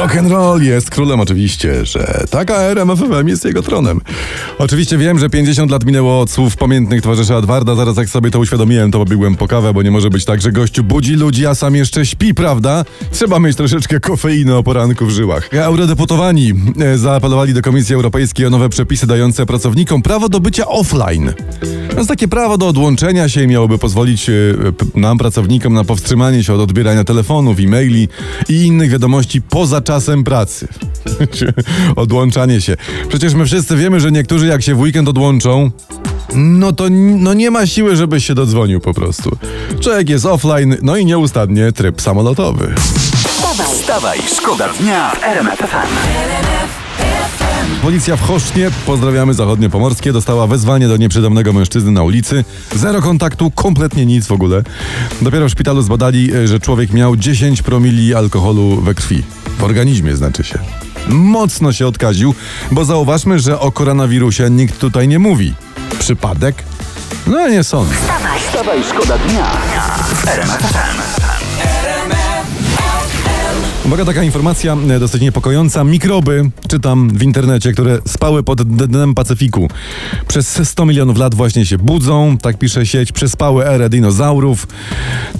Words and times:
Rock 0.00 0.16
and 0.16 0.30
roll 0.30 0.62
jest 0.62 0.90
królem 0.90 1.20
oczywiście, 1.20 1.86
że 1.86 2.24
taka 2.30 2.54
RMF 2.54 2.98
FM 2.98 3.28
jest 3.28 3.44
jego 3.44 3.62
tronem. 3.62 4.00
Oczywiście 4.58 4.98
wiem, 4.98 5.18
że 5.18 5.30
50 5.30 5.70
lat 5.70 5.84
minęło 5.84 6.20
od 6.20 6.30
słów 6.30 6.56
pamiętnych 6.56 7.02
towarzysza 7.02 7.34
Edwarda, 7.34 7.74
zaraz 7.74 7.96
jak 7.96 8.08
sobie 8.08 8.30
to 8.30 8.38
uświadomiłem, 8.38 8.90
to 8.90 8.98
pobiegłem 8.98 9.36
po 9.36 9.48
kawę, 9.48 9.72
bo 9.72 9.82
nie 9.82 9.90
może 9.90 10.10
być 10.10 10.24
tak, 10.24 10.40
że 10.40 10.52
gościu 10.52 10.84
budzi 10.84 11.14
ludzi, 11.14 11.46
a 11.46 11.54
sam 11.54 11.74
jeszcze 11.74 12.06
śpi, 12.06 12.34
prawda? 12.34 12.84
Trzeba 13.10 13.38
mieć 13.38 13.56
troszeczkę 13.56 14.00
kofeiny 14.00 14.56
o 14.56 14.62
poranku 14.62 15.06
w 15.06 15.10
żyłach. 15.10 15.48
Eurodeputowani 15.52 16.52
e, 16.80 16.98
zaapelowali 16.98 17.54
do 17.54 17.62
Komisji 17.62 17.94
Europejskiej 17.94 18.46
o 18.46 18.50
nowe 18.50 18.68
przepisy 18.68 19.06
dające 19.06 19.46
pracownikom 19.46 20.02
prawo 20.02 20.28
do 20.28 20.40
bycia 20.40 20.66
offline. 20.66 21.32
Jest 22.00 22.10
takie 22.10 22.28
prawo 22.28 22.58
do 22.58 22.68
odłączenia 22.68 23.28
się 23.28 23.46
miałoby 23.46 23.78
pozwolić 23.78 24.28
e, 24.28 24.32
nam, 24.94 25.18
pracownikom, 25.18 25.74
na 25.74 25.84
powstrzymanie 25.84 26.44
się 26.44 26.54
od 26.54 26.60
odbierania 26.60 27.04
telefonów, 27.04 27.58
e-maili 27.58 28.08
i 28.48 28.54
innych 28.54 28.90
wiadomości 28.90 29.42
poza 29.42 29.80
czasem 29.80 30.24
pracy. 30.24 30.68
Odłączanie 31.96 32.60
się. 32.60 32.76
Przecież 33.08 33.34
my 33.34 33.44
wszyscy 33.44 33.76
wiemy, 33.76 34.00
że 34.00 34.12
niektórzy 34.12 34.46
jak 34.46 34.62
się 34.62 34.74
w 34.74 34.80
weekend 34.80 35.08
odłączą, 35.08 35.70
no 36.34 36.72
to 36.72 36.84
no 36.90 37.34
nie 37.34 37.50
ma 37.50 37.66
siły, 37.66 37.96
żebyś 37.96 38.26
się 38.26 38.34
dodzwonił 38.34 38.80
po 38.80 38.94
prostu. 38.94 39.36
Człowiek 39.80 40.08
jest 40.08 40.26
offline, 40.26 40.76
no 40.82 40.96
i 40.96 41.04
nieustannie 41.04 41.72
tryb 41.72 42.00
samolotowy. 42.00 42.74
Wstawaj, 43.28 43.66
Wstawaj, 43.66 44.18
szkoda 44.36 44.68
dnia 44.68 45.10
w. 45.10 46.39
Policja 47.90 48.16
w 48.16 48.20
Choszcznie, 48.20 48.70
pozdrawiamy 48.86 49.34
zachodnie 49.34 49.68
pomorskie, 49.68 50.12
dostała 50.12 50.46
wezwanie 50.46 50.88
do 50.88 50.96
nieprzytomnego 50.96 51.52
mężczyzny 51.52 51.90
na 51.90 52.02
ulicy. 52.02 52.44
Zero 52.74 53.02
kontaktu, 53.02 53.50
kompletnie 53.50 54.06
nic 54.06 54.26
w 54.26 54.32
ogóle. 54.32 54.62
Dopiero 55.22 55.48
w 55.48 55.50
szpitalu 55.50 55.82
zbadali, 55.82 56.34
e, 56.34 56.48
że 56.48 56.60
człowiek 56.60 56.92
miał 56.92 57.16
10 57.16 57.62
promili 57.62 58.14
alkoholu 58.14 58.80
we 58.80 58.94
krwi. 58.94 59.22
W 59.58 59.64
organizmie 59.64 60.16
znaczy 60.16 60.44
się. 60.44 60.58
Mocno 61.08 61.72
się 61.72 61.86
odkaził, 61.86 62.34
bo 62.70 62.84
zauważmy, 62.84 63.38
że 63.38 63.60
o 63.60 63.72
koronawirusie 63.72 64.50
nikt 64.50 64.78
tutaj 64.78 65.08
nie 65.08 65.18
mówi. 65.18 65.54
Przypadek? 65.98 66.62
No 67.26 67.48
nie 67.48 67.64
sądzę. 67.64 67.94
Wstawaj, 68.48 68.82
szkoda 68.84 69.18
dnia 69.18 69.46
FM. 70.22 70.50
Uwaga, 73.84 74.04
taka 74.04 74.22
informacja 74.22 74.76
e, 74.90 75.00
dosyć 75.00 75.22
niepokojąca. 75.22 75.84
Mikroby, 75.84 76.50
czytam 76.68 77.10
w 77.18 77.22
internecie, 77.22 77.72
które 77.72 77.98
spały 78.06 78.42
pod 78.42 78.62
dnem 78.62 79.14
Pacyfiku. 79.14 79.68
Przez 80.28 80.68
100 80.68 80.86
milionów 80.86 81.18
lat 81.18 81.34
właśnie 81.34 81.66
się 81.66 81.78
budzą, 81.78 82.38
tak 82.38 82.58
pisze 82.58 82.86
sieć, 82.86 83.12
przespały 83.12 83.66
erę 83.66 83.88
dinozaurów. 83.88 84.68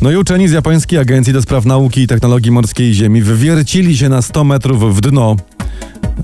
No 0.02 0.10
i 0.10 0.16
uczeni 0.16 0.48
z 0.48 0.52
japońskiej 0.52 0.98
agencji 0.98 1.32
do 1.32 1.42
spraw 1.42 1.64
nauki 1.64 2.00
i 2.00 2.06
technologii 2.06 2.50
morskiej 2.50 2.94
Ziemi 2.94 3.22
wywiercili 3.22 3.96
się 3.96 4.08
na 4.08 4.22
100 4.22 4.44
metrów 4.44 4.96
w 4.96 5.00
dno 5.00 5.36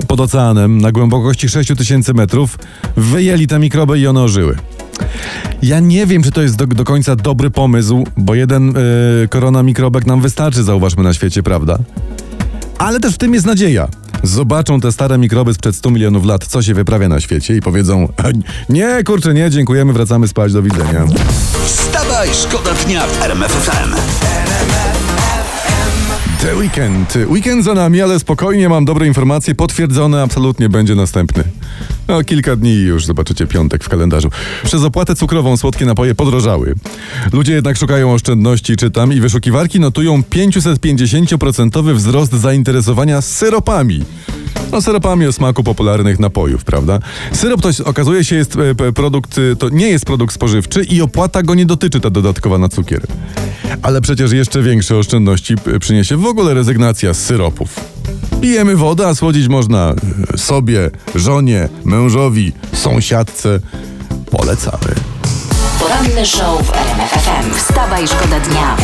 pod 0.08 0.20
oceanem 0.20 0.78
na 0.78 0.92
głębokości 0.92 1.48
6000 1.48 2.14
metrów, 2.14 2.58
wyjęli 2.96 3.46
te 3.46 3.58
mikroby 3.58 3.98
i 3.98 4.06
one 4.06 4.22
ożyły. 4.22 4.56
Ja 5.62 5.80
nie 5.80 6.06
wiem, 6.06 6.22
czy 6.22 6.30
to 6.30 6.42
jest 6.42 6.56
do, 6.56 6.66
do 6.66 6.84
końca 6.84 7.16
dobry 7.16 7.50
pomysł, 7.50 8.04
bo 8.16 8.34
jeden 8.34 8.66
yy, 9.20 9.28
koronamikrobek 9.28 10.06
nam 10.06 10.20
wystarczy, 10.20 10.62
zauważmy 10.62 11.02
na 11.02 11.14
świecie, 11.14 11.42
prawda? 11.42 11.78
Ale 12.78 13.00
też 13.00 13.14
w 13.14 13.18
tym 13.18 13.34
jest 13.34 13.46
nadzieja. 13.46 13.88
Zobaczą 14.22 14.80
te 14.80 14.92
stare 14.92 15.18
mikroby 15.18 15.54
sprzed 15.54 15.76
100 15.76 15.90
milionów 15.90 16.24
lat, 16.24 16.46
co 16.46 16.62
się 16.62 16.74
wyprawia 16.74 17.08
na 17.08 17.20
świecie 17.20 17.56
i 17.56 17.60
powiedzą 17.60 18.08
nie, 18.68 19.04
kurczę, 19.06 19.34
nie, 19.34 19.50
dziękujemy, 19.50 19.92
wracamy 19.92 20.28
spać, 20.28 20.52
do 20.52 20.62
widzenia. 20.62 21.04
Wstawaj, 21.66 22.28
szkoda 22.32 22.70
dnia 22.86 23.06
w 23.06 23.22
RMF 23.22 23.52
FM. 23.52 23.94
The 26.42 26.56
weekend. 26.56 27.14
Weekend 27.28 27.64
za 27.64 27.74
nami, 27.74 28.02
ale 28.02 28.18
spokojnie 28.18 28.68
mam 28.68 28.84
dobre 28.84 29.06
informacje, 29.06 29.54
potwierdzone 29.54 30.22
absolutnie 30.22 30.68
będzie 30.68 30.94
następny. 30.94 31.44
No, 32.08 32.24
kilka 32.24 32.56
dni 32.56 32.74
już 32.74 33.06
zobaczycie 33.06 33.46
piątek 33.46 33.84
w 33.84 33.88
kalendarzu. 33.88 34.30
Przez 34.64 34.82
opłatę 34.82 35.14
cukrową 35.14 35.56
słodkie 35.56 35.86
napoje 35.86 36.14
podrożały. 36.14 36.74
Ludzie 37.32 37.52
jednak 37.52 37.76
szukają 37.76 38.12
oszczędności, 38.12 38.76
czytam, 38.76 39.12
i 39.12 39.20
wyszukiwarki 39.20 39.80
notują 39.80 40.20
550% 40.30 41.94
wzrost 41.94 42.32
zainteresowania 42.32 43.20
syropami. 43.20 44.02
No, 44.72 44.82
syropami 44.82 45.26
o 45.26 45.32
smaku 45.32 45.62
popularnych 45.64 46.18
napojów, 46.20 46.64
prawda? 46.64 46.98
Syrop 47.32 47.60
to 47.62 47.68
okazuje 47.84 48.24
się 48.24 48.36
jest 48.36 48.56
e, 48.56 48.92
produkt, 48.92 49.38
e, 49.38 49.56
to 49.56 49.68
nie 49.68 49.88
jest 49.88 50.04
produkt 50.04 50.34
spożywczy 50.34 50.82
i 50.84 51.00
opłata 51.02 51.42
go 51.42 51.54
nie 51.54 51.66
dotyczy, 51.66 52.00
ta 52.00 52.10
dodatkowa 52.10 52.58
na 52.58 52.68
cukier. 52.68 53.02
Ale 53.82 54.00
przecież 54.00 54.32
jeszcze 54.32 54.62
większe 54.62 54.96
oszczędności 54.96 55.54
p- 55.56 55.78
przyniesie 55.78 56.16
w 56.16 56.26
ogóle 56.26 56.54
rezygnacja 56.54 57.14
z 57.14 57.18
syropów. 57.18 57.95
Pijemy 58.40 58.76
wodę, 58.76 59.06
a 59.06 59.14
słodzić 59.14 59.48
można 59.48 59.94
e, 60.34 60.38
sobie, 60.38 60.90
żonie, 61.14 61.68
mężowi, 61.84 62.52
sąsiadce. 62.72 63.60
Polecamy. 64.30 64.94
poranny 65.80 66.26
show 66.26 66.62
w 66.66 66.70
RMF 66.70 67.10
FM. 67.10 67.54
Wstawaj, 67.54 68.08
szkoda 68.08 68.40
dnia. 68.40 68.76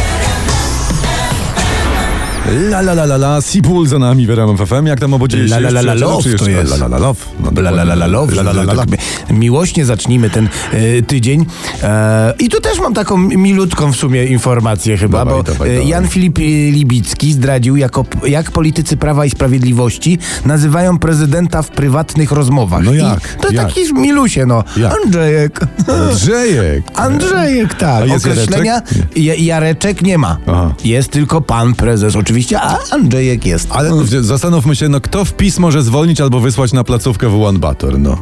La 2.51 2.81
la 2.83 2.93
la 2.95 3.05
la 3.07 3.17
la, 3.17 3.41
Sipul 3.41 3.87
za 3.87 3.99
nami 3.99 4.27
w 4.27 4.31
RMF 4.31 4.61
FM. 4.69 4.87
Jak 4.87 5.01
tam 5.01 5.15
obodzieje 5.15 5.49
się? 5.49 5.55
La 5.55 5.61
la 5.61 5.71
la 5.71 5.81
la 5.83 5.95
love 5.95 6.37
to 6.39 6.49
jest. 6.51 6.71
La 6.71 6.77
la 6.77 6.89
la 6.89 6.99
love. 6.99 7.21
No, 7.41 7.63
La 7.63 7.71
la 7.71 7.85
la 7.85 7.95
la 7.95 8.07
love, 8.07 8.35
La 8.35 8.43
la 8.43 8.53
la 8.53 8.73
la. 8.75 8.85
miłośnie 9.31 9.85
zacznijmy 9.85 10.31
ten 10.31 10.49
e, 10.73 11.03
tydzień. 11.03 11.47
E, 11.83 12.35
I 12.39 12.49
tu 12.49 12.61
też 12.61 12.79
mam 12.81 12.95
taką 12.95 13.17
milutką 13.19 13.93
w 13.93 13.97
sumie 13.97 14.25
informację 14.27 14.97
chyba, 14.97 15.19
Dawaj, 15.19 15.35
bo 15.35 15.43
dawaj, 15.43 15.71
e, 15.71 15.73
dawaj. 15.75 15.89
Jan 15.89 16.09
Filip 16.09 16.39
Libicki 16.73 17.33
zdradził, 17.33 17.77
jako, 17.77 18.05
jak 18.27 18.51
politycy 18.51 18.97
Prawa 18.97 19.25
i 19.27 19.31
Sprawiedliwości 19.31 20.19
nazywają 20.47 20.99
prezydenta 20.99 21.63
w 21.63 21.69
prywatnych 21.71 22.33
rozmowach. 22.33 22.85
No 22.85 22.93
I 22.93 22.97
jak? 22.99 23.37
to 23.41 23.51
Jak? 23.53 23.67
taki 23.67 23.95
milusie, 23.95 24.47
no. 24.47 24.65
Jak? 24.77 24.93
Andrzejek. 25.05 25.61
Andrzejek. 25.89 26.85
Andrzejek, 27.07 27.75
tak. 27.75 28.05
Określenia 28.17 28.83
Ja- 29.17 29.35
Jareczek 29.35 30.03
nie 30.03 30.19
ma. 30.19 30.37
Aha. 30.47 30.75
Jest 30.85 31.11
tylko 31.11 31.41
pan 31.41 31.75
prezes 31.75 32.17
oczywiście, 32.17 32.32
a 32.61 32.79
Andrzejek 32.91 33.47
jest. 33.47 33.69
Ale 33.71 33.91
no, 33.91 34.03
zastanówmy 34.21 34.77
się, 34.77 34.89
no 34.89 35.01
kto 35.01 35.25
w 35.25 35.33
PiS 35.33 35.59
może 35.59 35.83
zwolnić 35.83 36.21
albo 36.21 36.41
wysłać 36.41 36.73
na 36.73 36.85
placówkę 36.85 37.29
w 37.29 37.43
One 37.43 37.59
Bator, 37.59 37.99
no. 37.99 38.19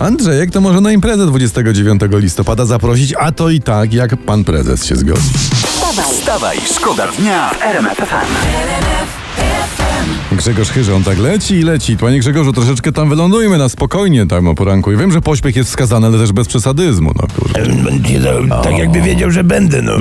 Andrzejek 0.00 0.50
to 0.50 0.60
może 0.60 0.80
na 0.80 0.92
imprezę 0.92 1.26
29 1.26 2.02
listopada 2.12 2.66
zaprosić, 2.66 3.14
a 3.18 3.32
to 3.32 3.50
i 3.50 3.60
tak, 3.60 3.92
jak 3.92 4.16
pan 4.16 4.44
prezes 4.44 4.84
się 4.84 4.96
zgodzi. 4.96 5.28
Wstawaj, 5.28 6.14
Wstawaj, 6.14 6.58
szkoda 6.74 7.06
dnia 7.18 7.50
w 7.50 7.62
RMF 7.62 7.96
FM. 7.96 9.47
Grzegorz 10.32 10.68
Chyży, 10.70 10.94
on 10.94 11.04
tak 11.04 11.18
leci 11.18 11.54
i 11.54 11.62
leci. 11.62 11.96
Panie 11.96 12.18
Grzegorzu, 12.20 12.52
troszeczkę 12.52 12.92
tam 12.92 13.08
wylądujmy 13.08 13.58
na 13.58 13.68
spokojnie 13.68 14.26
tam 14.26 14.48
o 14.48 14.54
poranku. 14.54 14.92
I 14.92 14.96
wiem, 14.96 15.12
że 15.12 15.20
pośpiech 15.20 15.56
jest 15.56 15.70
wskazany, 15.70 16.06
ale 16.06 16.18
też 16.18 16.32
bez 16.32 16.48
przesadyzmu, 16.48 17.12
no. 17.16 17.26
Będzie 17.84 18.20
to, 18.20 18.62
tak 18.62 18.78
jakby 18.78 19.00
wiedział, 19.02 19.30
że 19.30 19.44
będę. 19.44 19.82
No. 19.82 19.92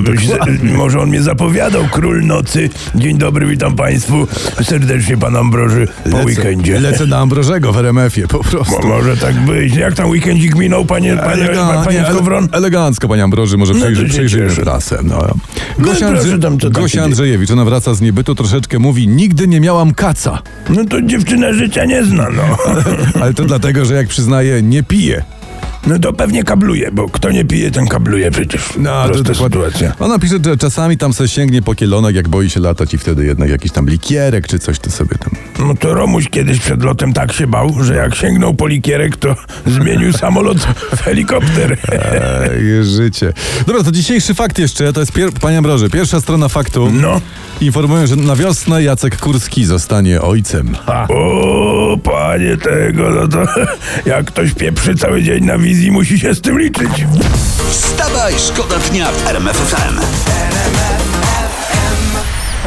Może 0.78 1.00
on 1.00 1.10
mnie 1.10 1.22
zapowiadał. 1.24 1.84
Król 1.92 2.26
nocy. 2.26 2.70
Dzień 2.96 3.18
dobry, 3.18 3.46
witam 3.48 3.76
Państwu. 3.76 4.28
Serdecznie 4.64 5.18
Pan 5.18 5.36
Ambroży 5.36 5.88
po 6.12 6.18
weekendzie. 6.18 6.80
Lecę 6.80 7.06
na 7.06 7.18
Ambrożego 7.18 7.74
w 7.74 7.78
RMF-ie, 7.78 8.28
po 8.28 8.40
prostu. 8.44 8.82
Mo- 8.82 8.88
Może 8.88 9.18
tak 9.18 9.36
być. 9.46 9.76
Jak 9.76 9.94
tam 9.94 10.10
weekendzik 10.10 10.56
minął, 10.56 10.86
panie, 10.86 11.16
panie, 11.18 11.50
panie 11.86 12.00
nie, 12.00 12.06
Skowron? 12.06 12.44
ele- 12.46 12.58
elegancko, 12.58 13.08
panie 13.08 13.24
Ambroży, 13.24 13.58
może 13.58 13.74
No 13.74 13.96
się 13.96 14.06
przyjrzymy 14.06 14.50
cieszę. 14.50 14.62
trasę. 14.62 15.00
No. 15.04 15.18
No, 15.80 15.86
Gosia, 15.88 16.08
Andrze- 16.10 16.72
Gosia 16.72 17.04
Andrzejewicz, 17.04 17.52
ona 17.52 17.66
wraca 17.66 17.94
z 17.94 18.02
niebytu, 18.02 18.36
troszeczkę 18.36 18.80
mówi, 18.80 19.08
nigdy 19.08 19.48
nie 19.48 19.60
miałam 19.62 19.94
kaca. 19.98 20.40
No 20.70 20.86
to 20.86 21.02
dziewczyna 21.02 21.54
życia 21.54 21.86
nie 21.86 22.04
zna, 22.06 22.30
no. 22.30 22.44
Ale 23.22 23.34
to 23.34 23.46
dlatego, 23.46 23.86
że 23.86 23.94
jak 23.94 24.08
przyznaje, 24.08 24.62
nie 24.62 24.84
pije. 24.84 25.24
No 25.88 26.00
to 26.00 26.14
pewnie 26.14 26.44
kabluje, 26.44 26.92
bo 26.92 27.10
kto 27.10 27.32
nie 27.32 27.46
pije, 27.46 27.72
ten 27.72 27.88
kabluje 27.88 28.32
przecież. 28.32 28.62
No, 28.78 29.10
to 29.10 29.24
dokładnie. 29.24 29.36
sytuacja. 29.36 29.94
Ona 30.00 30.20
pisze, 30.20 30.36
że 30.46 30.58
czasami 30.58 30.98
tam 30.98 31.14
se 31.14 31.28
sięgnie 31.28 31.62
po 31.62 31.76
kielonek, 31.76 32.16
jak 32.16 32.28
boi 32.28 32.50
się 32.50 32.60
latać 32.60 32.94
i 32.94 32.98
wtedy 32.98 33.26
jednak 33.26 33.50
jakiś 33.50 33.72
tam 33.72 33.90
likierek 33.90 34.48
czy 34.48 34.60
coś 34.60 34.80
to 34.80 34.92
sobie 34.92 35.16
tam. 35.18 35.32
No 35.68 35.76
to 35.76 35.94
Romuś 35.94 36.30
kiedyś 36.30 36.60
przed 36.60 36.84
lotem 36.84 37.14
tak 37.14 37.34
się 37.34 37.48
bał, 37.48 37.84
że 37.84 37.96
jak 37.96 38.16
sięgnął 38.16 38.54
po 38.54 38.68
likierek, 38.68 39.18
to 39.18 39.36
zmienił 39.78 40.14
samolot 40.14 40.58
w 40.96 41.02
helikopter. 41.02 41.78
Ej, 41.92 42.84
życie. 42.84 43.34
Dobra, 43.68 43.84
to 43.84 43.92
dzisiejszy 43.92 44.34
fakt 44.34 44.60
jeszcze, 44.60 44.94
to 44.94 45.00
jest, 45.00 45.12
pier... 45.12 45.32
panie 45.42 45.58
Ambroży, 45.58 45.90
pierwsza 45.90 46.22
strona 46.22 46.50
faktu. 46.50 46.92
No. 46.92 47.22
Informują, 47.62 48.08
że 48.08 48.16
na 48.16 48.36
wiosnę 48.36 48.84
Jacek 48.84 49.18
Kurski 49.18 49.66
zostanie 49.66 50.22
ojcem. 50.22 50.76
O, 51.10 51.77
panie 51.96 52.58
tego, 52.58 53.10
no 53.10 53.28
to 53.28 53.46
jak 54.12 54.26
ktoś 54.26 54.54
pieprzy 54.54 54.96
cały 54.96 55.24
dzień 55.24 55.46
na 55.46 55.58
wizji, 55.58 55.92
musi 55.92 56.20
się 56.20 56.34
z 56.34 56.42
tym 56.42 56.60
liczyć. 56.60 57.06
Wstawaj, 57.70 58.34
szkoda 58.38 58.76
dnia 58.80 59.12
w 59.12 59.28
RMF 59.28 59.58
FM. 59.58 60.57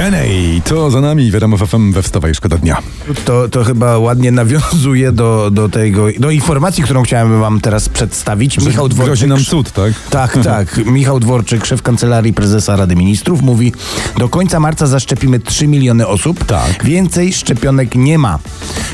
NA, 0.01 0.61
to 0.65 0.91
za 0.91 1.01
nami 1.01 1.31
w 1.31 1.35
RMF 1.35 1.61
FM 1.61 1.93
we 1.93 2.03
Wstawaj 2.03 2.35
Szkoda 2.35 2.59
Dnia. 2.59 2.77
To, 3.25 3.49
to 3.49 3.65
chyba 3.65 3.99
ładnie 3.99 4.31
nawiązuje 4.33 5.13
do, 5.13 5.51
do 5.51 5.69
tego, 5.69 6.07
do 6.19 6.31
informacji, 6.31 6.83
którą 6.85 7.03
chciałem 7.03 7.41
wam 7.41 7.61
teraz 7.61 7.89
przedstawić. 7.89 8.59
Michał 8.59 8.89
Dworczyk. 8.89 9.07
Grozi 9.07 9.27
nam 9.27 9.45
cud, 9.45 9.73
tak? 9.73 9.93
Tak, 10.11 10.39
tak. 10.45 10.87
Michał 10.87 11.21
Dworczyk, 11.21 11.67
szef 11.67 11.83
Kancelarii 11.83 12.33
Prezesa 12.33 12.77
Rady 12.77 12.97
Ministrów, 12.97 13.43
mówi: 13.43 13.73
Do 14.19 14.29
końca 14.29 14.61
marca 14.61 14.87
zaszczepimy 14.87 15.41
3 15.41 15.69
miliony 15.69 16.07
osób. 16.07 16.45
Tak. 16.45 16.85
Więcej 16.85 17.33
szczepionek 17.33 17.95
nie 17.95 18.19
ma. 18.19 18.39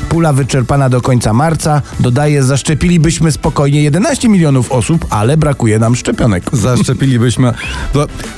Pula 0.09 0.33
wyczerpana 0.33 0.89
do 0.89 1.01
końca 1.01 1.33
marca. 1.33 1.81
Dodaje, 1.99 2.43
zaszczepilibyśmy 2.43 3.31
spokojnie 3.31 3.83
11 3.83 4.29
milionów 4.29 4.71
osób, 4.71 5.05
ale 5.09 5.37
brakuje 5.37 5.79
nam 5.79 5.95
szczepionek. 5.95 6.43
Zaszczepilibyśmy. 6.53 7.53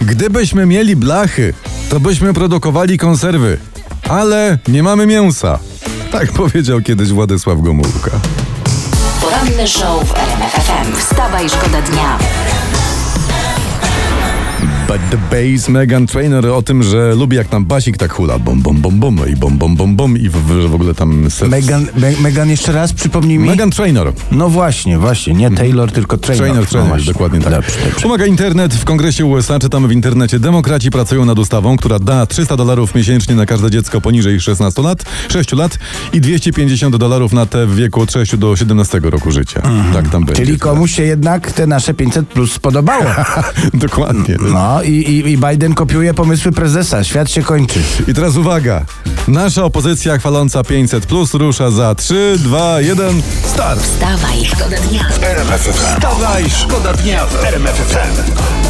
Gdybyśmy 0.01 0.66
mieli 0.66 0.95
blachy, 0.95 1.54
to 1.89 2.00
byśmy 2.00 2.33
produkowali 2.33 2.59
konserwy. 2.98 3.58
Ale 4.10 4.58
nie 4.68 4.84
mamy 4.84 5.06
mięsa. 5.08 5.60
Tak 6.12 6.32
powiedział 6.42 6.82
kiedyś 6.82 7.10
Władysław 7.10 7.62
Gomułka. 7.62 8.12
Poranny 9.22 9.68
show 9.68 10.08
w 10.08 10.18
RMF 10.18 10.52
FM. 10.52 10.96
Wstawaj, 10.98 11.50
szkoda 11.50 11.82
dnia. 11.82 12.18
But 14.90 15.02
the 15.12 15.18
bass 15.18 15.70
Megan 15.70 16.08
Trainer 16.08 16.46
o 16.46 16.62
tym, 16.62 16.84
że 16.84 17.16
lubi 17.16 17.36
jak 17.36 17.48
tam 17.48 17.66
basik 17.66 17.98
tak 17.98 18.14
hula. 18.14 18.40
Bom, 18.40 18.62
bom, 18.62 18.82
bom, 18.82 19.00
bom 19.00 19.30
i 19.30 19.36
bom, 19.36 19.58
bom, 19.58 19.76
bom, 19.76 19.96
bom 19.96 20.18
i 20.18 20.30
w, 20.30 20.68
w, 20.70 20.76
ogóle 20.76 20.94
tam... 20.94 21.32
Ser... 21.32 21.50
Megan, 21.50 21.88
Me- 21.96 22.22
Megan, 22.22 22.50
jeszcze 22.50 22.72
raz 22.72 22.94
przypomnij 22.94 23.40
mi. 23.40 23.48
Megan 23.50 23.72
Trainer. 23.72 24.12
No 24.32 24.50
właśnie, 24.50 24.98
właśnie. 24.98 25.34
Nie 25.34 25.52
Taylor, 25.52 25.92
tylko 25.92 26.18
Trainer. 26.18 26.46
Trainer, 26.46 26.64
no 26.64 26.70
trainer, 26.70 27.04
dokładnie 27.04 27.40
tak. 27.40 27.54
Dobrze, 27.54 27.72
dobrze. 27.86 28.02
Pomaga 28.02 28.26
internet. 28.26 28.74
W 28.74 28.86
kongresie 28.86 29.26
USA 29.26 29.60
czytamy 29.60 29.88
w 29.88 29.92
internecie. 29.92 30.40
Demokraci 30.40 30.92
pracują 30.92 31.26
nad 31.26 31.40
ustawą, 31.40 31.78
która 31.78 32.00
da 32.00 32.26
300 32.26 32.58
dolarów 32.58 32.96
miesięcznie 32.96 33.36
na 33.36 33.46
każde 33.46 33.72
dziecko 33.72 34.02
poniżej 34.02 34.42
16 34.42 34.82
lat, 34.82 35.04
6 35.32 35.52
lat 35.54 35.80
i 36.14 36.22
250 36.22 36.96
dolarów 36.96 37.34
na 37.34 37.46
te 37.46 37.66
w 37.66 37.76
wieku 37.76 38.02
od 38.02 38.12
6 38.12 38.38
do 38.38 38.56
17 38.56 39.00
roku 39.04 39.32
życia. 39.32 39.62
Tak 39.94 40.10
tam 40.10 40.26
będzie. 40.26 40.46
Czyli 40.46 40.60
komuś 40.60 40.96
się 40.96 41.04
jednak 41.04 41.52
te 41.52 41.68
nasze 41.68 41.94
500 41.94 42.28
plus 42.28 42.54
spodobało. 42.54 43.06
Dokładnie. 43.74 44.38
No 44.54 44.79
i, 44.84 44.92
i, 44.92 45.31
i 45.31 45.38
Biden 45.38 45.74
kopiuje 45.74 46.14
pomysły 46.14 46.52
prezesa. 46.52 47.04
Świat 47.04 47.31
się 47.31 47.42
kończy. 47.44 47.80
I 48.08 48.14
teraz 48.14 48.36
uwaga. 48.36 48.86
Nasza 49.28 49.64
opozycja 49.64 50.18
chwaląca 50.18 50.64
500 50.64 51.06
plus 51.06 51.34
rusza 51.34 51.72
za 51.72 51.96
3, 51.96 52.36
2, 52.40 52.81
1, 52.81 53.22
start. 53.46 53.81
Wstawaj, 53.81 54.46
szkoda 54.46 54.78
dnia. 54.78 55.06
Wstawaj, 55.74 56.50
szkoda 56.50 56.94
dnia 56.94 57.26
w 57.26 57.44
RMF 57.46 57.76
FM. 57.76 58.69